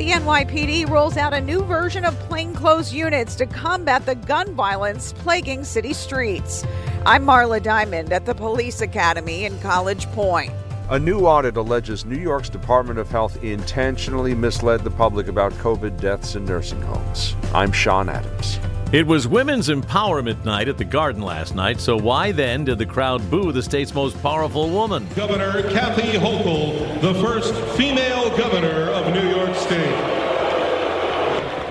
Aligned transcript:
The 0.00 0.12
NYPD 0.12 0.88
rolls 0.88 1.18
out 1.18 1.34
a 1.34 1.40
new 1.42 1.62
version 1.62 2.06
of 2.06 2.18
plainclothes 2.20 2.90
units 2.90 3.34
to 3.34 3.44
combat 3.44 4.06
the 4.06 4.14
gun 4.14 4.54
violence 4.54 5.12
plaguing 5.12 5.62
city 5.62 5.92
streets. 5.92 6.64
I'm 7.04 7.26
Marla 7.26 7.62
Diamond 7.62 8.10
at 8.10 8.24
the 8.24 8.34
Police 8.34 8.80
Academy 8.80 9.44
in 9.44 9.58
College 9.58 10.06
Point. 10.12 10.54
A 10.88 10.98
new 10.98 11.26
audit 11.26 11.58
alleges 11.58 12.06
New 12.06 12.16
York's 12.16 12.48
Department 12.48 12.98
of 12.98 13.10
Health 13.10 13.44
intentionally 13.44 14.34
misled 14.34 14.84
the 14.84 14.90
public 14.90 15.28
about 15.28 15.52
COVID 15.52 16.00
deaths 16.00 16.34
in 16.34 16.46
nursing 16.46 16.80
homes. 16.80 17.36
I'm 17.52 17.70
Sean 17.70 18.08
Adams. 18.08 18.58
It 18.92 19.06
was 19.06 19.28
Women's 19.28 19.68
Empowerment 19.68 20.44
Night 20.44 20.66
at 20.66 20.76
the 20.76 20.84
Garden 20.84 21.22
last 21.22 21.54
night, 21.54 21.80
so 21.80 21.96
why 21.96 22.32
then 22.32 22.64
did 22.64 22.78
the 22.78 22.86
crowd 22.86 23.30
boo 23.30 23.52
the 23.52 23.62
state's 23.62 23.94
most 23.94 24.20
powerful 24.20 24.68
woman? 24.68 25.06
Governor 25.14 25.62
Kathy 25.70 26.18
Hochul, 26.18 27.00
the 27.00 27.14
first 27.14 27.54
female 27.76 28.36
governor 28.36 28.90
of 28.90 29.14
New 29.14 29.30
York 29.30 29.54
State. 29.54 30.19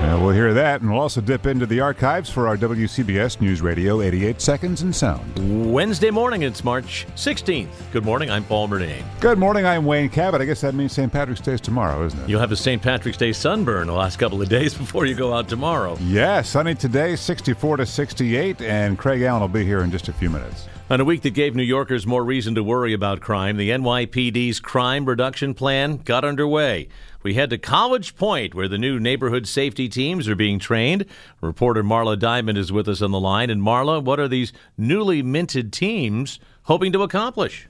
And 0.09 0.23
we'll 0.23 0.33
hear 0.33 0.55
that, 0.55 0.81
and 0.81 0.89
we'll 0.89 1.02
also 1.02 1.21
dip 1.21 1.45
into 1.45 1.67
the 1.67 1.81
archives 1.81 2.31
for 2.31 2.47
our 2.47 2.57
WCBS 2.57 3.39
News 3.41 3.61
Radio 3.61 4.02
88 4.02 4.41
Seconds 4.41 4.81
in 4.81 4.91
Sound. 4.91 5.71
Wednesday 5.71 6.09
morning, 6.09 6.41
it's 6.41 6.63
March 6.63 7.05
16th. 7.16 7.69
Good 7.91 8.03
morning, 8.03 8.31
I'm 8.31 8.43
Paul 8.43 8.67
Murnane. 8.69 9.03
Good 9.19 9.38
morning, 9.38 9.67
I'm 9.67 9.85
Wayne 9.85 10.09
Cabot. 10.09 10.41
I 10.41 10.45
guess 10.45 10.61
that 10.61 10.73
means 10.73 10.93
St. 10.93 11.13
Patrick's 11.13 11.41
Day 11.41 11.53
is 11.53 11.61
tomorrow, 11.61 12.03
isn't 12.07 12.19
it? 12.21 12.27
You'll 12.27 12.39
have 12.39 12.51
a 12.51 12.55
St. 12.55 12.81
Patrick's 12.81 13.19
Day 13.19 13.31
sunburn 13.31 13.85
the 13.85 13.93
last 13.93 14.17
couple 14.17 14.41
of 14.41 14.49
days 14.49 14.73
before 14.77 15.05
you 15.05 15.13
go 15.13 15.31
out 15.31 15.47
tomorrow. 15.47 15.95
Yeah, 16.01 16.41
sunny 16.41 16.73
today, 16.73 17.16
64 17.16 17.77
to 17.77 17.85
68, 17.85 18.61
and 18.61 18.97
Craig 18.97 19.21
Allen 19.21 19.41
will 19.41 19.47
be 19.47 19.63
here 19.63 19.81
in 19.81 19.91
just 19.91 20.07
a 20.07 20.13
few 20.13 20.31
minutes. 20.31 20.67
On 20.89 20.99
a 20.99 21.05
week 21.05 21.21
that 21.21 21.35
gave 21.35 21.53
New 21.53 21.61
Yorkers 21.61 22.07
more 22.07 22.23
reason 22.23 22.55
to 22.55 22.63
worry 22.63 22.94
about 22.94 23.21
crime, 23.21 23.57
the 23.57 23.69
NYPD's 23.69 24.59
crime 24.59 25.05
reduction 25.05 25.53
plan 25.53 25.97
got 25.97 26.25
underway. 26.25 26.88
We 27.22 27.34
head 27.34 27.50
to 27.50 27.58
College 27.58 28.16
Point, 28.16 28.56
where 28.56 28.70
the 28.70 28.78
new 28.78 28.98
neighborhood 28.98 29.45
safety 29.45 29.89
teams 29.89 30.30
are 30.30 30.36
being 30.36 30.58
trained. 30.58 31.06
Reporter 31.42 31.84
Marla 31.84 32.17
Diamond 32.17 32.58
is 32.58 32.72
with 32.72 32.88
us 32.88 33.02
on 33.02 33.12
the 33.12 33.20
line. 33.20 33.50
And 33.50 33.62
Marla, 33.62 34.02
what 34.02 34.22
are 34.22 34.30
these 34.30 34.53
newly 34.78 35.22
minted 35.22 35.73
teams 35.73 36.40
hoping 36.64 36.94
to 36.94 37.03
accomplish? 37.03 37.67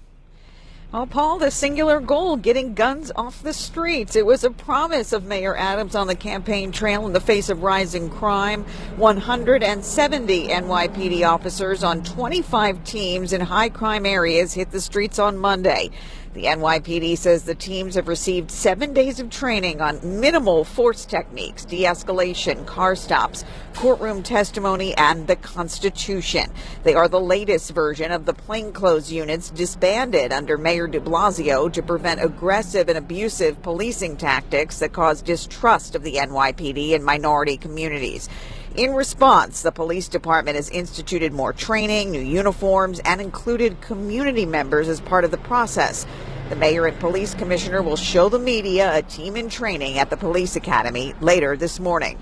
Oh, 0.92 1.06
Paul, 1.06 1.38
the 1.38 1.52
singular 1.52 2.00
goal 2.00 2.36
getting 2.36 2.74
guns 2.74 3.12
off 3.16 3.44
the 3.44 3.54
streets. 3.54 4.16
It 4.16 4.26
was 4.26 4.44
a 4.44 4.50
promise 4.50 5.14
of 5.14 5.24
Mayor 5.24 5.56
Adams 5.56 5.94
on 5.94 6.08
the 6.08 6.16
campaign 6.16 6.72
trail 6.72 7.06
in 7.06 7.14
the 7.14 7.20
face 7.20 7.50
of 7.50 7.62
rising 7.62 8.10
crime. 8.10 8.64
170 8.98 10.48
NYPD 10.48 11.28
officers 11.28 11.84
on 11.84 12.04
25 12.04 12.84
teams 12.84 13.34
in 13.34 13.42
high 13.42 13.70
crime 13.70 14.04
areas 14.04 14.54
hit 14.54 14.72
the 14.72 14.82
streets 14.82 15.20
on 15.20 15.38
Monday. 15.38 15.92
The 16.40 16.46
NYPD 16.46 17.18
says 17.18 17.44
the 17.44 17.54
teams 17.54 17.96
have 17.96 18.08
received 18.08 18.50
seven 18.50 18.94
days 18.94 19.20
of 19.20 19.30
training 19.30 19.82
on 19.82 20.22
minimal 20.22 20.64
force 20.64 21.06
techniques, 21.06 21.66
de 21.66 21.84
escalation, 21.84 22.66
car 22.66 22.96
stops, 22.96 23.44
courtroom 23.74 24.24
testimony, 24.24 24.96
and 24.96 25.28
the 25.28 25.36
Constitution. 25.36 26.50
They 26.84 26.94
are 26.94 27.10
the 27.10 27.20
latest 27.20 27.72
version 27.72 28.14
of 28.14 28.26
the 28.26 28.34
plainclothes 28.34 29.12
units 29.12 29.50
disbanded 29.50 30.32
under 30.32 30.58
Mayor 30.58 30.88
de 30.88 31.02
Blasio 31.02 31.70
to 31.74 31.84
prevent 31.84 32.24
aggressive 32.24 32.88
and 32.88 32.98
abusive 32.98 33.62
policing 33.62 34.16
tactics 34.16 34.80
that 34.80 34.94
cause 34.94 35.22
distrust 35.22 35.94
of 35.94 36.04
the 36.04 36.16
NYPD 36.16 36.92
in 36.92 37.04
minority 37.04 37.58
communities. 37.58 38.30
In 38.76 38.94
response, 38.94 39.62
the 39.64 39.72
police 39.72 40.08
department 40.08 40.56
has 40.56 40.70
instituted 40.70 41.34
more 41.34 41.52
training, 41.52 42.12
new 42.12 42.22
uniforms, 42.22 43.00
and 43.00 43.20
included 43.20 43.82
community 43.82 44.46
members 44.46 44.88
as 44.88 45.02
part 45.02 45.26
of 45.26 45.32
the 45.32 45.38
process. 45.40 46.06
The 46.50 46.56
mayor 46.56 46.88
and 46.88 47.00
police 47.00 47.36
commissioner 47.36 47.84
will 47.84 47.96
show 47.96 48.28
the 48.28 48.40
media 48.40 48.98
a 48.98 49.04
team 49.04 49.36
in 49.36 49.50
training 49.50 50.00
at 50.00 50.10
the 50.10 50.18
police 50.18 50.56
academy 50.56 51.14
later 51.22 51.56
this 51.56 51.80
morning. 51.80 52.18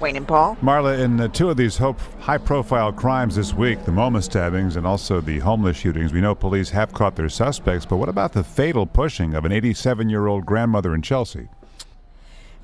Wayne 0.00 0.16
and 0.16 0.26
Paul. 0.26 0.56
Marla, 0.62 0.98
in 0.98 1.20
uh, 1.20 1.28
two 1.28 1.50
of 1.50 1.58
these 1.58 1.76
high 1.76 2.38
profile 2.38 2.90
crimes 2.90 3.36
this 3.36 3.52
week, 3.52 3.84
the 3.84 3.92
MoMA 3.92 4.22
stabbings 4.22 4.76
and 4.76 4.86
also 4.86 5.20
the 5.20 5.40
homeless 5.40 5.76
shootings, 5.76 6.14
we 6.14 6.22
know 6.22 6.34
police 6.34 6.70
have 6.70 6.94
caught 6.94 7.16
their 7.16 7.28
suspects, 7.28 7.84
but 7.84 7.98
what 7.98 8.08
about 8.08 8.32
the 8.32 8.42
fatal 8.42 8.86
pushing 8.86 9.34
of 9.34 9.44
an 9.44 9.52
87 9.52 10.08
year 10.08 10.26
old 10.26 10.46
grandmother 10.46 10.94
in 10.94 11.02
Chelsea? 11.02 11.48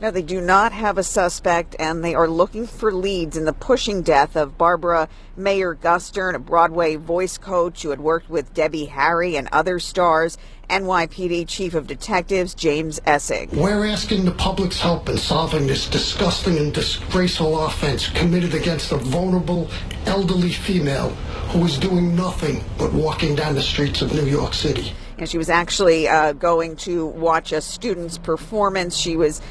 No, 0.00 0.10
they 0.10 0.22
do 0.22 0.40
not 0.40 0.72
have 0.72 0.98
a 0.98 1.02
suspect, 1.02 1.76
and 1.78 2.02
they 2.02 2.14
are 2.14 2.28
looking 2.28 2.66
for 2.66 2.92
leads 2.92 3.36
in 3.36 3.44
the 3.44 3.52
pushing 3.52 4.02
death 4.02 4.36
of 4.36 4.58
Barbara 4.58 5.08
Maier 5.38 5.78
Gustern, 5.78 6.34
a 6.34 6.40
Broadway 6.40 6.96
voice 6.96 7.38
coach 7.38 7.82
who 7.82 7.90
had 7.90 8.00
worked 8.00 8.28
with 8.28 8.52
Debbie 8.52 8.86
Harry 8.86 9.36
and 9.36 9.48
other 9.52 9.78
stars. 9.78 10.38
NYPD 10.70 11.46
Chief 11.48 11.74
of 11.74 11.86
Detectives 11.86 12.54
James 12.54 12.98
Essig. 13.00 13.52
We're 13.52 13.84
asking 13.84 14.24
the 14.24 14.32
public's 14.32 14.80
help 14.80 15.10
in 15.10 15.18
solving 15.18 15.66
this 15.66 15.86
disgusting 15.86 16.56
and 16.56 16.72
disgraceful 16.72 17.66
offense 17.66 18.08
committed 18.08 18.54
against 18.54 18.90
a 18.90 18.96
vulnerable, 18.96 19.68
elderly 20.06 20.50
female 20.50 21.10
who 21.50 21.60
was 21.60 21.76
doing 21.76 22.16
nothing 22.16 22.64
but 22.78 22.90
walking 22.94 23.34
down 23.34 23.54
the 23.54 23.62
streets 23.62 24.00
of 24.00 24.14
New 24.14 24.24
York 24.24 24.54
City. 24.54 24.94
And 25.18 25.28
she 25.28 25.36
was 25.36 25.50
actually 25.50 26.08
uh, 26.08 26.32
going 26.32 26.76
to 26.76 27.04
watch 27.06 27.52
a 27.52 27.60
student's 27.60 28.16
performance. 28.16 28.96
She 28.96 29.14
was 29.14 29.42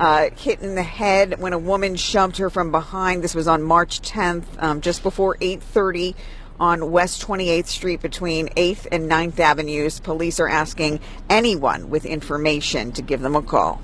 uh, 0.00 0.30
hit 0.34 0.60
in 0.60 0.74
the 0.74 0.82
head 0.82 1.38
when 1.38 1.52
a 1.52 1.58
woman 1.58 1.94
shoved 1.94 2.38
her 2.38 2.48
from 2.48 2.72
behind. 2.72 3.22
This 3.22 3.34
was 3.34 3.46
on 3.46 3.62
March 3.62 4.00
10th, 4.00 4.46
um, 4.58 4.80
just 4.80 5.02
before 5.02 5.36
8:30 5.42 6.14
on 6.58 6.90
West 6.90 7.20
28th 7.22 7.66
Street 7.66 8.00
between 8.00 8.48
8th 8.56 8.86
and 8.90 9.08
9th 9.10 9.38
Avenues. 9.38 10.00
Police 10.00 10.40
are 10.40 10.48
asking 10.48 11.00
anyone 11.28 11.90
with 11.90 12.06
information 12.06 12.92
to 12.92 13.02
give 13.02 13.20
them 13.20 13.36
a 13.36 13.42
call. 13.42 13.80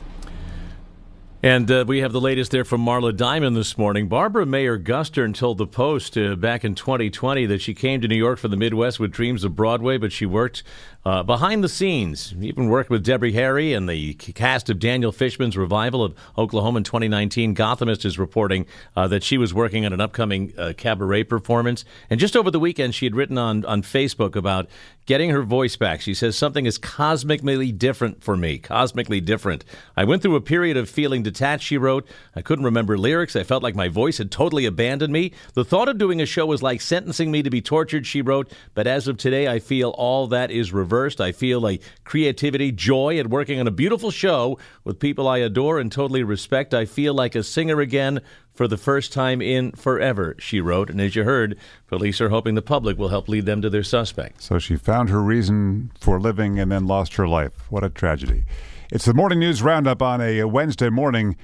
And 1.42 1.70
uh, 1.70 1.84
we 1.86 1.98
have 1.98 2.12
the 2.12 2.20
latest 2.20 2.50
there 2.50 2.64
from 2.64 2.82
Marla 2.82 3.14
Diamond 3.14 3.56
this 3.56 3.76
morning. 3.76 4.08
Barbara 4.08 4.46
Maier 4.46 4.82
Gustern 4.82 5.34
told 5.34 5.58
the 5.58 5.66
Post 5.66 6.16
uh, 6.16 6.34
back 6.34 6.64
in 6.64 6.74
2020 6.74 7.44
that 7.44 7.60
she 7.60 7.74
came 7.74 8.00
to 8.00 8.08
New 8.08 8.16
York 8.16 8.38
from 8.38 8.50
the 8.50 8.56
Midwest 8.56 8.98
with 8.98 9.12
dreams 9.12 9.44
of 9.44 9.54
Broadway, 9.54 9.98
but 9.98 10.12
she 10.12 10.24
worked 10.24 10.62
uh, 11.04 11.22
behind 11.22 11.62
the 11.62 11.68
scenes. 11.68 12.34
Even 12.40 12.68
worked 12.68 12.88
with 12.88 13.04
Debbie 13.04 13.32
Harry 13.32 13.74
and 13.74 13.86
the 13.86 14.14
cast 14.14 14.70
of 14.70 14.78
Daniel 14.78 15.12
Fishman's 15.12 15.58
revival 15.58 16.02
of 16.02 16.14
Oklahoma 16.38 16.78
in 16.78 16.84
2019. 16.84 17.54
Gothamist 17.54 18.06
is 18.06 18.18
reporting 18.18 18.64
uh, 18.96 19.06
that 19.08 19.22
she 19.22 19.36
was 19.36 19.52
working 19.52 19.84
on 19.84 19.92
an 19.92 20.00
upcoming 20.00 20.54
uh, 20.56 20.72
cabaret 20.74 21.24
performance. 21.24 21.84
And 22.08 22.18
just 22.18 22.34
over 22.34 22.50
the 22.50 22.58
weekend, 22.58 22.94
she 22.94 23.04
had 23.04 23.14
written 23.14 23.36
on, 23.36 23.62
on 23.66 23.82
Facebook 23.82 24.36
about 24.36 24.68
getting 25.06 25.30
her 25.30 25.42
voice 25.42 25.76
back. 25.76 26.00
She 26.00 26.14
says, 26.14 26.36
Something 26.36 26.66
is 26.66 26.78
cosmically 26.78 27.72
different 27.72 28.22
for 28.22 28.36
me. 28.36 28.58
Cosmically 28.58 29.20
different. 29.20 29.64
I 29.96 30.04
went 30.04 30.22
through 30.22 30.36
a 30.36 30.40
period 30.40 30.76
of 30.76 30.90
feeling 30.90 31.22
detached, 31.22 31.64
she 31.64 31.78
wrote. 31.78 32.06
I 32.34 32.42
couldn't 32.42 32.64
remember 32.64 32.98
lyrics. 32.98 33.36
I 33.36 33.44
felt 33.44 33.62
like 33.62 33.74
my 33.74 33.88
voice 33.88 34.18
had 34.18 34.30
totally 34.30 34.66
abandoned 34.66 35.12
me. 35.12 35.32
The 35.54 35.64
thought 35.64 35.88
of 35.88 35.98
doing 35.98 36.20
a 36.20 36.26
show 36.26 36.46
was 36.46 36.62
like 36.62 36.80
sentencing 36.80 37.30
me 37.30 37.42
to 37.42 37.50
be 37.50 37.62
tortured, 37.62 38.06
she 38.06 38.20
wrote. 38.20 38.52
But 38.74 38.86
as 38.86 39.08
of 39.08 39.16
today, 39.16 39.48
I 39.48 39.60
feel 39.60 39.90
all 39.90 40.26
that 40.28 40.50
is 40.50 40.72
reversed. 40.72 41.20
I 41.20 41.32
feel 41.32 41.60
like 41.60 41.82
creativity, 42.04 42.72
joy 42.72 43.18
at 43.18 43.28
working 43.30 43.60
on 43.60 43.66
a 43.66 43.72
beautiful 43.72 44.10
show 44.10 44.58
with 44.84 44.98
people 44.98 45.28
I 45.28 45.38
adore 45.38 45.78
and 45.78 45.90
totally 45.90 46.24
respect. 46.24 46.74
I 46.74 46.84
feel 46.84 47.14
like 47.14 47.34
a 47.34 47.42
singer 47.42 47.80
again 47.80 48.20
for 48.56 48.66
the 48.66 48.76
first 48.76 49.12
time 49.12 49.42
in 49.42 49.72
forever, 49.72 50.34
she 50.38 50.60
wrote. 50.60 50.88
And 50.90 51.00
as 51.00 51.14
you 51.14 51.24
heard, 51.24 51.58
police 51.86 52.20
are 52.20 52.30
hoping 52.30 52.54
the 52.54 52.62
public 52.62 52.98
will 52.98 53.10
help 53.10 53.28
lead 53.28 53.46
them 53.46 53.60
to 53.62 53.70
their 53.70 53.82
suspect. 53.82 54.42
So 54.42 54.58
she 54.58 54.76
found 54.76 55.10
her 55.10 55.22
reason 55.22 55.92
for 56.00 56.18
living 56.18 56.58
and 56.58 56.72
then 56.72 56.86
lost 56.86 57.14
her 57.14 57.28
life. 57.28 57.70
What 57.70 57.84
a 57.84 57.90
tragedy. 57.90 58.44
It's 58.90 59.04
the 59.04 59.14
morning 59.14 59.40
news 59.40 59.62
roundup 59.62 60.00
on 60.00 60.20
a 60.20 60.44
Wednesday 60.44 60.88
morning. 60.88 61.36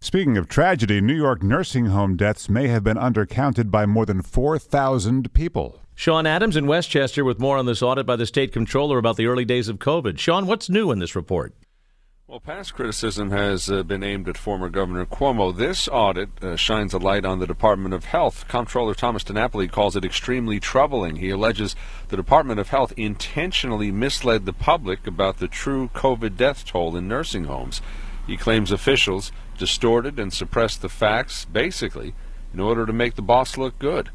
Speaking 0.00 0.36
of 0.36 0.48
tragedy, 0.48 1.00
New 1.00 1.14
York 1.14 1.42
nursing 1.42 1.86
home 1.86 2.16
deaths 2.16 2.48
may 2.48 2.68
have 2.68 2.84
been 2.84 2.96
undercounted 2.96 3.70
by 3.70 3.86
more 3.86 4.04
than 4.04 4.20
4,000 4.22 5.32
people. 5.32 5.80
Sean 5.94 6.26
Adams 6.26 6.56
in 6.56 6.66
Westchester 6.66 7.24
with 7.24 7.38
more 7.38 7.56
on 7.56 7.64
this 7.64 7.80
audit 7.80 8.04
by 8.04 8.16
the 8.16 8.26
state 8.26 8.52
comptroller 8.52 8.98
about 8.98 9.16
the 9.16 9.26
early 9.26 9.46
days 9.46 9.68
of 9.68 9.78
COVID. 9.78 10.18
Sean, 10.18 10.46
what's 10.46 10.68
new 10.68 10.90
in 10.90 10.98
this 10.98 11.16
report? 11.16 11.54
Well, 12.28 12.40
past 12.40 12.74
criticism 12.74 13.30
has 13.30 13.70
uh, 13.70 13.84
been 13.84 14.02
aimed 14.02 14.28
at 14.28 14.36
former 14.36 14.68
Governor 14.68 15.06
Cuomo. 15.06 15.56
This 15.56 15.86
audit 15.86 16.28
uh, 16.42 16.56
shines 16.56 16.92
a 16.92 16.98
light 16.98 17.24
on 17.24 17.38
the 17.38 17.46
Department 17.46 17.94
of 17.94 18.06
Health. 18.06 18.48
Comptroller 18.48 18.94
Thomas 18.94 19.22
DiNapoli 19.22 19.70
calls 19.70 19.94
it 19.94 20.04
extremely 20.04 20.58
troubling. 20.58 21.16
He 21.16 21.30
alleges 21.30 21.76
the 22.08 22.16
Department 22.16 22.58
of 22.58 22.70
Health 22.70 22.92
intentionally 22.96 23.92
misled 23.92 24.44
the 24.44 24.52
public 24.52 25.06
about 25.06 25.38
the 25.38 25.46
true 25.46 25.88
COVID 25.94 26.36
death 26.36 26.64
toll 26.66 26.96
in 26.96 27.06
nursing 27.06 27.44
homes. 27.44 27.80
He 28.26 28.36
claims 28.36 28.72
officials 28.72 29.30
distorted 29.56 30.18
and 30.18 30.32
suppressed 30.32 30.82
the 30.82 30.88
facts, 30.88 31.44
basically, 31.44 32.12
in 32.52 32.58
order 32.58 32.86
to 32.86 32.92
make 32.92 33.14
the 33.14 33.22
boss 33.22 33.56
look 33.56 33.78
good. 33.78 34.10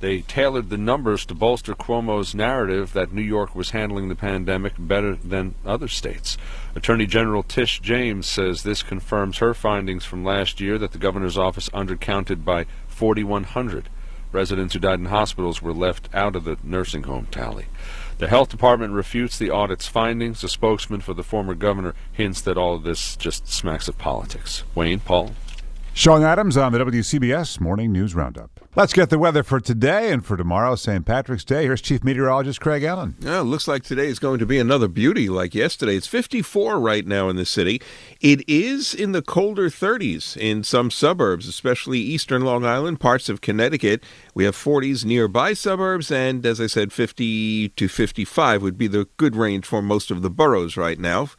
They 0.00 0.20
tailored 0.20 0.68
the 0.68 0.76
numbers 0.76 1.24
to 1.26 1.34
bolster 1.34 1.74
Cuomo's 1.74 2.34
narrative 2.34 2.92
that 2.92 3.12
New 3.12 3.22
York 3.22 3.54
was 3.54 3.70
handling 3.70 4.08
the 4.08 4.14
pandemic 4.14 4.74
better 4.78 5.16
than 5.16 5.54
other 5.64 5.88
states. 5.88 6.36
Attorney 6.74 7.06
General 7.06 7.42
Tish 7.42 7.80
James 7.80 8.26
says 8.26 8.62
this 8.62 8.82
confirms 8.82 9.38
her 9.38 9.54
findings 9.54 10.04
from 10.04 10.24
last 10.24 10.60
year 10.60 10.76
that 10.78 10.92
the 10.92 10.98
governor's 10.98 11.38
office 11.38 11.70
undercounted 11.70 12.44
by 12.44 12.66
4,100. 12.88 13.88
Residents 14.32 14.74
who 14.74 14.80
died 14.80 14.98
in 14.98 15.06
hospitals 15.06 15.62
were 15.62 15.72
left 15.72 16.10
out 16.12 16.36
of 16.36 16.44
the 16.44 16.58
nursing 16.62 17.04
home 17.04 17.26
tally. 17.30 17.66
The 18.18 18.28
health 18.28 18.50
department 18.50 18.92
refutes 18.92 19.38
the 19.38 19.50
audit's 19.50 19.86
findings. 19.86 20.44
A 20.44 20.48
spokesman 20.48 21.00
for 21.00 21.14
the 21.14 21.22
former 21.22 21.54
governor 21.54 21.94
hints 22.12 22.42
that 22.42 22.58
all 22.58 22.74
of 22.74 22.82
this 22.82 23.16
just 23.16 23.48
smacks 23.48 23.88
of 23.88 23.96
politics. 23.96 24.64
Wayne, 24.74 25.00
Paul. 25.00 25.32
Sean 25.94 26.22
Adams 26.22 26.58
on 26.58 26.72
the 26.72 26.78
WCBS 26.78 27.60
Morning 27.60 27.92
News 27.92 28.14
Roundup. 28.14 28.55
Let's 28.76 28.92
get 28.92 29.08
the 29.08 29.18
weather 29.18 29.42
for 29.42 29.58
today 29.58 30.12
and 30.12 30.22
for 30.22 30.36
tomorrow, 30.36 30.74
St. 30.74 31.06
Patrick's 31.06 31.46
Day. 31.46 31.62
Here's 31.62 31.80
Chief 31.80 32.04
Meteorologist 32.04 32.60
Craig 32.60 32.82
Allen. 32.82 33.16
Yeah, 33.20 33.40
looks 33.40 33.66
like 33.66 33.84
today 33.84 34.08
is 34.08 34.18
going 34.18 34.38
to 34.38 34.44
be 34.44 34.58
another 34.58 34.86
beauty 34.86 35.30
like 35.30 35.54
yesterday. 35.54 35.96
It's 35.96 36.06
54 36.06 36.78
right 36.78 37.06
now 37.06 37.30
in 37.30 37.36
the 37.36 37.46
city. 37.46 37.80
It 38.20 38.46
is 38.46 38.92
in 38.92 39.12
the 39.12 39.22
colder 39.22 39.70
30s 39.70 40.36
in 40.36 40.62
some 40.62 40.90
suburbs, 40.90 41.48
especially 41.48 42.00
eastern 42.00 42.42
Long 42.42 42.66
Island, 42.66 43.00
parts 43.00 43.30
of 43.30 43.40
Connecticut. 43.40 44.04
We 44.36 44.44
have 44.44 44.54
40s 44.54 45.02
nearby 45.06 45.54
suburbs, 45.54 46.10
and 46.10 46.44
as 46.44 46.60
I 46.60 46.66
said, 46.66 46.92
50 46.92 47.70
to 47.70 47.88
55 47.88 48.60
would 48.60 48.76
be 48.76 48.86
the 48.86 49.08
good 49.16 49.34
range 49.34 49.64
for 49.64 49.80
most 49.80 50.10
of 50.10 50.20
the 50.20 50.28
boroughs 50.28 50.76
right 50.76 50.98
now. 50.98 51.30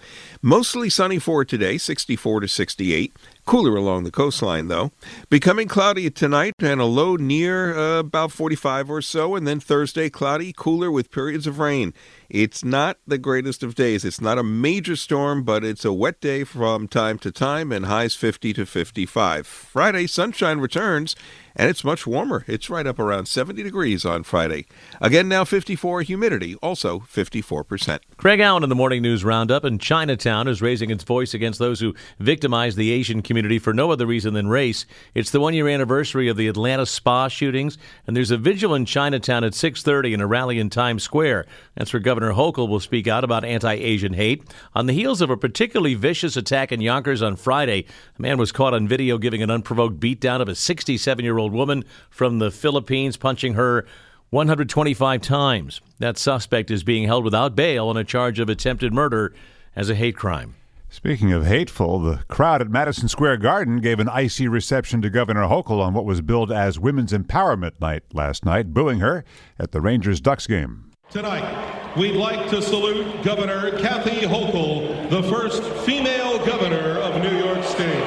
Mostly 0.42 0.90
sunny 0.90 1.20
for 1.20 1.46
today, 1.46 1.78
64 1.78 2.40
to 2.40 2.48
68. 2.48 3.14
Cooler 3.46 3.76
along 3.76 4.04
the 4.04 4.10
coastline, 4.10 4.68
though. 4.68 4.92
Becoming 5.30 5.68
cloudy 5.68 6.10
tonight 6.10 6.56
and 6.60 6.82
a 6.82 6.86
low 6.86 7.18
near 7.18 7.78
uh, 7.78 8.00
about 8.00 8.32
45 8.32 8.90
or 8.90 9.04
so, 9.04 9.36
and 9.36 9.46
then 9.46 9.60
Thursday, 9.60 10.10
cloudy, 10.10 10.52
cooler 10.52 10.90
with 10.90 11.12
periods 11.12 11.46
of 11.46 11.60
rain. 11.60 11.94
It's 12.30 12.64
not 12.64 12.98
the 13.08 13.18
greatest 13.18 13.64
of 13.64 13.76
days. 13.76 14.04
It's 14.04 14.22
not 14.22 14.38
a 14.38 14.44
major 14.44 14.96
storm, 14.96 15.44
but 15.44 15.64
it's 15.64 15.86
a 15.86 15.94
wet 15.94 16.20
day 16.20 16.44
from 16.44 16.88
time 16.88 17.20
to 17.20 17.32
time, 17.32 17.72
and 17.72 17.86
highs 17.86 18.16
50 18.16 18.54
to 18.54 18.66
55. 18.66 19.48
Friday, 19.48 20.08
sunshine 20.08 20.60
returns 20.60 21.16
and 21.58 21.70
it's 21.70 21.84
much 21.84 22.06
warmer. 22.06 22.46
It's 22.48 22.70
right 22.70 22.86
up 22.86 23.00
around 23.00 23.26
70 23.26 23.64
degrees 23.64 24.06
on 24.06 24.24
Friday. 24.24 24.68
Again, 25.02 25.28
now 25.28 25.44
54 25.44 26.04
humidity, 26.04 26.56
also 26.56 27.00
54%. 27.00 28.00
Craig 28.16 28.40
Allen 28.40 28.64
in 28.64 28.70
the 28.70 28.76
Morning 28.76 29.02
News 29.02 29.24
Roundup, 29.24 29.66
in 29.66 29.80
Chinatown 29.80 30.48
is 30.48 30.62
raising 30.62 30.92
its 30.92 31.04
voice 31.04 31.34
against 31.34 31.58
those 31.58 31.80
who 31.80 31.96
victimize 32.20 32.76
the 32.76 32.92
Asian 32.92 33.24
community 33.24 33.58
for 33.58 33.74
no 33.74 33.92
other 33.92 34.06
reason 34.06 34.36
than 34.36 34.48
race. 34.48 34.86
It's 35.16 35.32
the 35.32 35.40
one-year 35.40 35.68
anniversary 35.68 36.30
of 36.30 36.38
the 36.38 36.48
Atlanta 36.48 36.86
spa 36.86 37.28
shootings, 37.28 37.78
and 38.06 38.16
there's 38.16 38.32
a 38.32 38.38
vigil 38.38 38.76
in 38.76 38.86
Chinatown 38.86 39.44
at 39.44 39.56
6:30 39.56 40.14
and 40.14 40.22
a 40.22 40.28
rally 40.28 40.60
in 40.60 40.70
Times 40.70 41.02
Square. 41.02 41.48
That's 41.76 41.92
where 41.92 42.00
Governor 42.00 42.17
Hochul 42.22 42.70
will 42.70 42.80
speak 42.80 43.08
out 43.08 43.24
about 43.24 43.44
anti-Asian 43.44 44.14
hate. 44.14 44.44
On 44.76 44.86
the 44.86 44.94
heels 44.94 45.22
of 45.22 45.32
a 45.32 45.38
particularly 45.38 45.96
vicious 45.96 46.38
attack 46.38 46.72
in 46.72 46.82
Yonkers 46.82 47.24
on 47.24 47.36
Friday, 47.36 47.86
a 48.18 48.22
man 48.22 48.38
was 48.38 48.52
caught 48.52 48.76
on 48.76 48.88
video 48.88 49.18
giving 49.18 49.42
an 49.42 49.50
unprovoked 49.50 50.00
beatdown 50.00 50.40
of 50.40 50.50
a 50.50 50.54
67-year-old 50.54 51.48
old 51.48 51.54
woman 51.54 51.86
from 52.10 52.40
the 52.40 52.52
Philippines, 52.52 53.16
punching 53.16 53.54
her 53.54 53.86
125 54.32 55.22
times. 55.22 55.80
That 56.00 56.18
suspect 56.18 56.70
is 56.70 56.84
being 56.84 57.06
held 57.06 57.24
without 57.24 57.56
bail 57.56 57.88
on 57.88 57.96
a 57.96 58.04
charge 58.04 58.40
of 58.40 58.50
attempted 58.50 58.94
murder 58.94 59.34
as 59.78 59.90
a 59.90 59.96
hate 59.96 60.18
crime. 60.18 60.56
Speaking 60.90 61.32
of 61.32 61.46
hateful, 61.46 62.00
the 62.00 62.18
crowd 62.28 62.62
at 62.62 62.70
Madison 62.70 63.08
Square 63.08 63.38
Garden 63.38 63.80
gave 63.80 64.00
an 64.00 64.10
icy 64.10 64.48
reception 64.48 65.02
to 65.02 65.10
Governor 65.10 65.44
Hochul 65.44 65.82
on 65.82 65.94
what 65.94 66.06
was 66.06 66.20
billed 66.20 66.52
as 66.52 66.80
Women's 66.80 67.14
Empowerment 67.14 67.80
Night 67.80 68.04
last 68.14 68.44
night, 68.44 68.74
booing 68.74 69.00
her 69.00 69.24
at 69.58 69.72
the 69.72 69.80
Rangers 69.80 70.20
Ducks 70.20 70.48
game. 70.48 70.92
Tonight, 71.10 71.87
we'd 71.98 72.16
like 72.16 72.48
to 72.48 72.62
salute 72.62 73.24
Governor 73.24 73.72
Kathy 73.80 74.22
Hochul, 74.22 75.10
the 75.10 75.24
first 75.24 75.64
female 75.84 76.38
governor 76.46 77.00
of 77.00 77.20
New 77.24 77.36
York 77.40 77.64
State. 77.64 78.04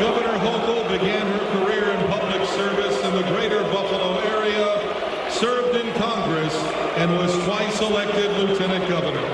Governor 0.00 0.36
Hochul 0.42 0.82
began 0.90 1.24
her 1.28 1.64
career 1.64 1.84
in 1.84 2.08
public 2.08 2.44
service 2.48 3.00
in 3.04 3.14
the 3.14 3.22
greater 3.30 3.62
Buffalo 3.70 4.18
area, 4.34 5.30
served 5.30 5.76
in 5.76 5.94
Congress, 5.94 6.54
and 6.98 7.16
was 7.18 7.32
twice 7.44 7.80
elected 7.80 8.36
lieutenant 8.38 8.88
governor. 8.88 9.28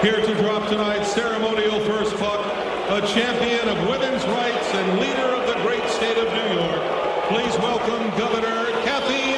Here 0.00 0.24
to 0.24 0.34
drop 0.40 0.68
tonight's 0.68 1.12
ceremonial 1.12 1.80
first 1.80 2.14
puck, 2.18 2.46
a 2.90 3.00
champion 3.08 3.68
of 3.68 3.88
women's 3.88 4.24
rights 4.26 4.68
and 4.72 5.00
leader 5.00 5.34
of 5.34 5.48
the 5.48 5.60
great 5.66 5.88
state 5.90 6.18
of 6.18 6.32
New 6.32 6.62
York. 6.62 6.82
Please 7.26 7.58
welcome 7.58 8.16
Governor 8.16 8.70
Kathy. 8.84 9.33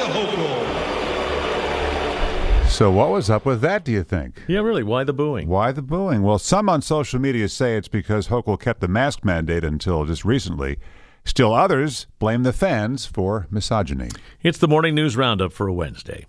So, 2.77 2.91
what 2.91 3.09
was 3.09 3.27
up 3.27 3.43
with 3.43 3.61
that, 3.61 3.83
do 3.83 3.91
you 3.91 4.03
think? 4.03 4.43
Yeah, 4.47 4.59
really. 4.59 4.83
Why 4.83 5.03
the 5.03 5.11
booing? 5.11 5.47
Why 5.47 5.71
the 5.71 5.81
booing? 5.81 6.21
Well, 6.21 6.37
some 6.37 6.69
on 6.69 6.83
social 6.83 7.19
media 7.19 7.49
say 7.49 7.75
it's 7.75 7.87
because 7.87 8.27
Hochul 8.27 8.59
kept 8.59 8.81
the 8.81 8.87
mask 8.87 9.25
mandate 9.25 9.63
until 9.63 10.05
just 10.05 10.23
recently. 10.23 10.77
Still 11.25 11.55
others 11.55 12.05
blame 12.19 12.43
the 12.43 12.53
fans 12.53 13.07
for 13.07 13.47
misogyny. 13.49 14.09
It's 14.43 14.59
the 14.59 14.67
Morning 14.67 14.93
News 14.93 15.17
Roundup 15.17 15.53
for 15.53 15.67
a 15.67 15.73
Wednesday. 15.73 16.27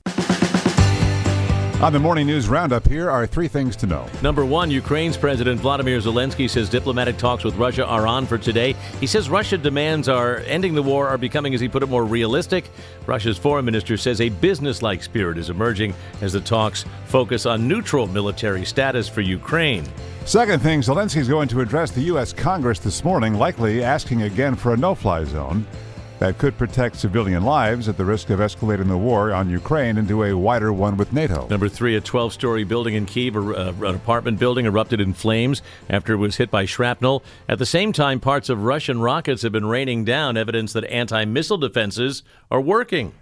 On 1.80 1.92
the 1.92 1.98
Morning 2.00 2.26
News 2.26 2.48
Roundup, 2.48 2.88
here 2.88 3.08
are 3.08 3.24
three 3.24 3.46
things 3.46 3.76
to 3.76 3.86
know. 3.86 4.04
Number 4.20 4.44
one, 4.44 4.68
Ukraine's 4.68 5.16
President 5.16 5.60
Vladimir 5.60 5.98
Zelensky 6.00 6.50
says 6.50 6.68
diplomatic 6.68 7.18
talks 7.18 7.44
with 7.44 7.54
Russia 7.54 7.86
are 7.86 8.04
on 8.04 8.26
for 8.26 8.36
today. 8.36 8.74
He 8.98 9.06
says 9.06 9.30
Russia 9.30 9.56
demands 9.56 10.08
are 10.08 10.38
ending 10.38 10.74
the 10.74 10.82
war 10.82 11.06
are 11.06 11.16
becoming, 11.16 11.54
as 11.54 11.60
he 11.60 11.68
put 11.68 11.84
it, 11.84 11.88
more 11.88 12.04
realistic. 12.04 12.68
Russia's 13.06 13.38
foreign 13.38 13.64
minister 13.64 13.96
says 13.96 14.20
a 14.20 14.28
business-like 14.28 15.04
spirit 15.04 15.38
is 15.38 15.50
emerging 15.50 15.94
as 16.20 16.32
the 16.32 16.40
talks 16.40 16.84
focus 17.06 17.46
on 17.46 17.68
neutral 17.68 18.08
military 18.08 18.64
status 18.64 19.08
for 19.08 19.20
Ukraine. 19.20 19.84
Second 20.24 20.60
thing, 20.60 20.80
Zelensky's 20.80 21.28
going 21.28 21.46
to 21.46 21.60
address 21.60 21.92
the 21.92 22.02
U.S. 22.02 22.32
Congress 22.32 22.80
this 22.80 23.04
morning, 23.04 23.34
likely 23.34 23.84
asking 23.84 24.22
again 24.22 24.56
for 24.56 24.74
a 24.74 24.76
no-fly 24.76 25.22
zone 25.22 25.64
that 26.18 26.38
could 26.38 26.58
protect 26.58 26.96
civilian 26.96 27.44
lives 27.44 27.88
at 27.88 27.96
the 27.96 28.04
risk 28.04 28.30
of 28.30 28.40
escalating 28.40 28.88
the 28.88 28.96
war 28.96 29.32
on 29.32 29.48
Ukraine 29.48 29.98
into 29.98 30.24
a 30.24 30.36
wider 30.36 30.72
one 30.72 30.96
with 30.96 31.12
NATO. 31.12 31.46
Number 31.48 31.68
three, 31.68 31.96
a 31.96 32.00
12 32.00 32.32
story 32.32 32.64
building 32.64 32.94
in 32.94 33.06
Kiev, 33.06 33.36
uh, 33.36 33.40
an 33.40 33.94
apartment 33.94 34.38
building, 34.38 34.66
erupted 34.66 35.00
in 35.00 35.14
flames 35.14 35.62
after 35.88 36.12
it 36.14 36.16
was 36.16 36.36
hit 36.36 36.50
by 36.50 36.64
shrapnel. 36.64 37.22
At 37.48 37.58
the 37.58 37.66
same 37.66 37.92
time, 37.92 38.20
parts 38.20 38.48
of 38.48 38.62
Russian 38.64 39.00
rockets 39.00 39.42
have 39.42 39.52
been 39.52 39.66
raining 39.66 40.04
down, 40.04 40.36
evidence 40.36 40.72
that 40.72 40.84
anti 40.84 41.24
missile 41.24 41.58
defenses 41.58 42.22
are 42.50 42.60
working. 42.60 43.12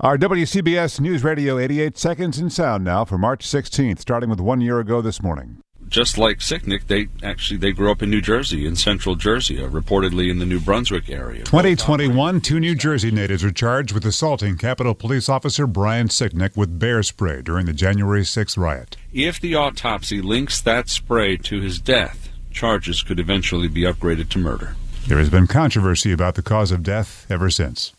Our 0.00 0.18
WCBS 0.18 1.00
News 1.00 1.22
Radio 1.22 1.58
88 1.58 1.96
seconds 1.96 2.38
in 2.38 2.50
sound 2.50 2.84
now 2.84 3.04
for 3.04 3.16
March 3.16 3.46
16th, 3.46 4.00
starting 4.00 4.28
with 4.28 4.40
one 4.40 4.60
year 4.60 4.80
ago 4.80 5.00
this 5.00 5.22
morning 5.22 5.62
just 5.88 6.18
like 6.18 6.38
Sicknick, 6.38 6.86
they 6.86 7.08
actually 7.22 7.58
they 7.58 7.72
grew 7.72 7.90
up 7.90 8.02
in 8.02 8.10
New 8.10 8.20
Jersey, 8.20 8.66
in 8.66 8.76
central 8.76 9.14
Jersey, 9.14 9.62
uh, 9.62 9.68
reportedly 9.68 10.30
in 10.30 10.38
the 10.38 10.46
New 10.46 10.60
Brunswick 10.60 11.08
area. 11.08 11.44
2021, 11.44 12.40
two 12.40 12.60
New 12.60 12.74
Jersey 12.74 13.10
natives 13.10 13.44
are 13.44 13.52
charged 13.52 13.92
with 13.92 14.04
assaulting 14.04 14.56
Capitol 14.56 14.94
Police 14.94 15.28
Officer 15.28 15.66
Brian 15.66 16.08
Sicknick 16.08 16.56
with 16.56 16.78
bear 16.78 17.02
spray 17.02 17.42
during 17.42 17.66
the 17.66 17.72
January 17.72 18.22
6th 18.22 18.56
riot. 18.56 18.96
If 19.12 19.40
the 19.40 19.54
autopsy 19.54 20.20
links 20.20 20.60
that 20.60 20.88
spray 20.88 21.36
to 21.38 21.60
his 21.60 21.78
death, 21.78 22.30
charges 22.50 23.02
could 23.02 23.20
eventually 23.20 23.68
be 23.68 23.82
upgraded 23.82 24.28
to 24.30 24.38
murder. 24.38 24.76
There 25.06 25.18
has 25.18 25.28
been 25.28 25.46
controversy 25.46 26.12
about 26.12 26.34
the 26.34 26.42
cause 26.42 26.72
of 26.72 26.82
death 26.82 27.26
ever 27.28 27.50
since. 27.50 27.92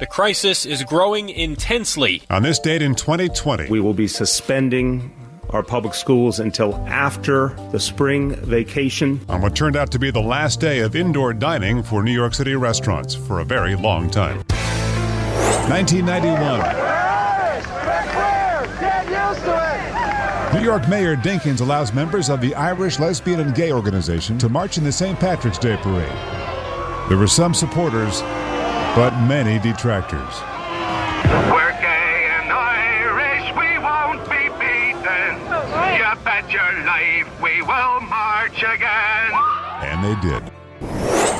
The 0.00 0.06
crisis 0.06 0.64
is 0.64 0.84
growing 0.84 1.28
intensely. 1.28 2.22
On 2.30 2.42
this 2.42 2.60
date 2.60 2.82
in 2.82 2.94
2020, 2.94 3.68
we 3.68 3.80
will 3.80 3.94
be 3.94 4.06
suspending 4.06 5.10
our 5.50 5.62
public 5.62 5.94
schools 5.94 6.40
until 6.40 6.74
after 6.86 7.48
the 7.72 7.80
spring 7.80 8.34
vacation. 8.36 9.20
On 9.28 9.40
what 9.40 9.56
turned 9.56 9.76
out 9.76 9.90
to 9.92 9.98
be 9.98 10.10
the 10.10 10.20
last 10.20 10.60
day 10.60 10.80
of 10.80 10.94
indoor 10.96 11.32
dining 11.32 11.82
for 11.82 12.02
New 12.02 12.12
York 12.12 12.34
City 12.34 12.54
restaurants 12.54 13.14
for 13.14 13.40
a 13.40 13.44
very 13.44 13.74
long 13.74 14.10
time. 14.10 14.42
1991. 15.68 16.88
New 20.54 20.62
York 20.64 20.88
Mayor 20.88 21.14
Dinkins 21.14 21.60
allows 21.60 21.92
members 21.92 22.30
of 22.30 22.40
the 22.40 22.54
Irish 22.54 22.98
Lesbian 22.98 23.40
and 23.40 23.54
Gay 23.54 23.70
Organization 23.70 24.38
to 24.38 24.48
march 24.48 24.78
in 24.78 24.84
the 24.84 24.90
St. 24.90 25.20
Patrick's 25.20 25.58
Day 25.58 25.76
parade. 25.76 26.08
There 27.08 27.18
were 27.18 27.26
some 27.26 27.52
supporters, 27.52 28.22
but 28.96 29.10
many 29.26 29.58
detractors. 29.58 30.57
Life 36.38 37.40
we 37.42 37.62
will 37.62 38.00
march 38.00 38.62
again. 38.62 39.32
And 39.82 40.04
they 40.04 40.14
did. 40.20 40.57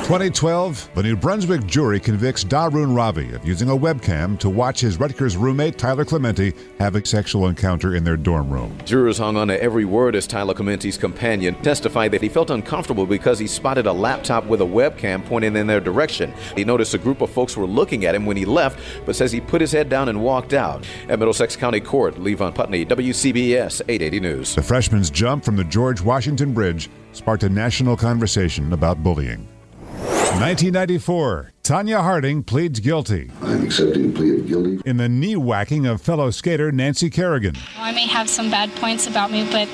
2012, 0.09 0.89
the 0.95 1.03
New 1.03 1.15
Brunswick 1.15 1.67
jury 1.67 1.99
convicts 1.99 2.43
Dharun 2.43 2.95
Ravi 2.95 3.31
of 3.35 3.45
using 3.45 3.69
a 3.69 3.77
webcam 3.77 4.39
to 4.39 4.49
watch 4.49 4.79
his 4.79 4.99
Rutgers 4.99 5.37
roommate 5.37 5.77
Tyler 5.77 6.03
Clementi 6.03 6.51
have 6.79 6.95
a 6.95 7.05
sexual 7.05 7.45
encounter 7.45 7.93
in 7.93 8.03
their 8.03 8.17
dorm 8.17 8.49
room. 8.49 8.75
Jurors 8.85 9.19
hung 9.19 9.37
on 9.37 9.49
to 9.49 9.61
every 9.61 9.85
word 9.85 10.15
as 10.15 10.25
Tyler 10.25 10.55
Clementi's 10.55 10.97
companion 10.97 11.53
testified 11.61 12.09
that 12.09 12.23
he 12.23 12.27
felt 12.27 12.49
uncomfortable 12.49 13.05
because 13.05 13.37
he 13.37 13.45
spotted 13.45 13.85
a 13.85 13.93
laptop 13.93 14.47
with 14.47 14.61
a 14.61 14.65
webcam 14.65 15.23
pointing 15.23 15.55
in 15.55 15.67
their 15.67 15.79
direction. 15.79 16.33
He 16.55 16.63
noticed 16.63 16.95
a 16.95 16.97
group 16.97 17.21
of 17.21 17.29
folks 17.29 17.55
were 17.55 17.67
looking 17.67 18.05
at 18.05 18.15
him 18.15 18.25
when 18.25 18.35
he 18.35 18.45
left, 18.45 18.79
but 19.05 19.15
says 19.15 19.31
he 19.31 19.39
put 19.39 19.61
his 19.61 19.71
head 19.71 19.89
down 19.89 20.09
and 20.09 20.23
walked 20.23 20.53
out. 20.53 20.87
At 21.07 21.19
Middlesex 21.19 21.55
County 21.55 21.81
Court, 21.81 22.15
Levon 22.15 22.55
Putney, 22.55 22.83
WCBS 22.83 23.81
880 23.87 24.19
News. 24.21 24.55
The 24.55 24.63
freshman's 24.63 25.11
jump 25.11 25.45
from 25.45 25.55
the 25.55 25.65
George 25.65 26.01
Washington 26.01 26.51
Bridge 26.51 26.89
sparked 27.11 27.43
a 27.43 27.49
national 27.49 27.95
conversation 27.95 28.73
about 28.73 29.03
bullying. 29.03 29.47
1994, 30.37 31.51
Tonya 31.63 32.01
Harding 32.01 32.43
pleads 32.43 32.79
guilty. 32.79 33.31
I'm 33.41 33.65
accepting 33.65 34.09
a 34.11 34.13
plea 34.13 34.39
of 34.39 34.47
guilty. 34.47 34.79
In 34.85 34.97
the 34.97 35.09
knee 35.09 35.35
whacking 35.35 35.85
of 35.85 36.01
fellow 36.01 36.29
skater 36.29 36.71
Nancy 36.71 37.09
Kerrigan. 37.09 37.55
I 37.77 37.91
may 37.91 38.05
have 38.07 38.29
some 38.29 38.49
bad 38.49 38.69
points 38.75 39.07
about 39.07 39.31
me, 39.31 39.43
but 39.51 39.67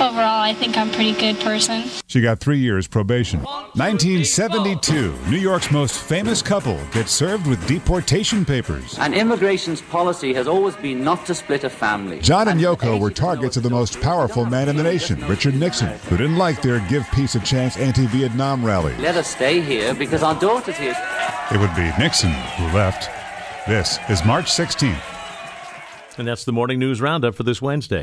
overall, 0.00 0.40
I 0.42 0.54
think 0.54 0.76
I'm 0.76 0.90
a 0.90 0.92
pretty 0.92 1.12
good 1.12 1.38
person. 1.40 1.84
She 2.06 2.20
got 2.20 2.40
three 2.40 2.58
years 2.58 2.86
probation. 2.86 3.40
1972, 3.42 5.14
New 5.28 5.36
York's 5.36 5.70
most 5.70 5.98
famous 5.98 6.42
couple 6.42 6.78
gets 6.92 7.12
served 7.12 7.46
with 7.46 7.66
deportation 7.66 8.44
papers. 8.44 8.98
And 8.98 9.14
immigration's 9.14 9.82
policy 9.82 10.32
has 10.34 10.46
always 10.46 10.76
been 10.76 11.02
not 11.02 11.26
to 11.26 11.34
split 11.34 11.64
a 11.64 11.70
family. 11.70 12.20
John 12.20 12.48
and 12.48 12.60
Yoko 12.60 13.00
were 13.00 13.10
targets 13.10 13.56
of 13.56 13.62
the 13.62 13.70
most 13.70 14.00
powerful 14.00 14.44
man 14.46 14.68
in 14.68 14.76
the 14.76 14.82
nation, 14.82 15.26
Richard 15.26 15.54
Nixon, 15.54 15.98
who 16.08 16.16
didn't 16.16 16.36
like 16.36 16.62
their 16.62 16.80
Give 16.88 17.06
Peace 17.12 17.34
a 17.34 17.40
Chance 17.40 17.76
anti 17.76 18.06
Vietnam 18.06 18.64
rally. 18.64 18.96
Let 18.98 19.16
us 19.16 19.28
stay 19.28 19.60
here 19.60 19.94
because 19.94 20.22
our 20.22 20.38
daughter's 20.38 20.76
here. 20.76 20.96
It 21.50 21.58
would 21.58 21.74
be 21.74 21.90
Nixon 21.98 22.30
who 22.30 22.64
left. 22.76 23.10
This 23.68 23.98
is 24.08 24.24
March 24.24 24.46
16th. 24.46 25.00
And 26.18 26.28
that's 26.28 26.44
the 26.44 26.52
morning 26.52 26.78
news 26.78 27.00
roundup 27.00 27.34
for 27.34 27.42
this 27.42 27.62
Wednesday. 27.62 28.02